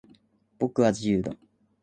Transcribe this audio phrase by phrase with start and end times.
[0.57, 1.31] 僕は、自由だ。